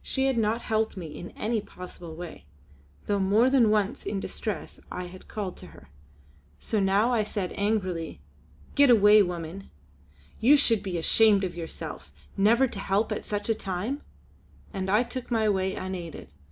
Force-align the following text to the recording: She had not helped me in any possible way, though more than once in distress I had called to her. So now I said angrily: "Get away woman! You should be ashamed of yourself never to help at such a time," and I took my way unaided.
She 0.00 0.26
had 0.26 0.38
not 0.38 0.62
helped 0.62 0.96
me 0.96 1.06
in 1.06 1.30
any 1.32 1.60
possible 1.60 2.14
way, 2.14 2.44
though 3.06 3.18
more 3.18 3.50
than 3.50 3.68
once 3.68 4.06
in 4.06 4.20
distress 4.20 4.78
I 4.92 5.06
had 5.06 5.26
called 5.26 5.56
to 5.56 5.66
her. 5.74 5.88
So 6.60 6.78
now 6.78 7.12
I 7.12 7.24
said 7.24 7.52
angrily: 7.56 8.20
"Get 8.76 8.90
away 8.90 9.24
woman! 9.24 9.70
You 10.38 10.56
should 10.56 10.84
be 10.84 10.98
ashamed 10.98 11.42
of 11.42 11.56
yourself 11.56 12.12
never 12.36 12.68
to 12.68 12.78
help 12.78 13.10
at 13.10 13.24
such 13.26 13.48
a 13.48 13.56
time," 13.56 14.02
and 14.72 14.88
I 14.88 15.02
took 15.02 15.32
my 15.32 15.48
way 15.48 15.74
unaided. 15.74 16.32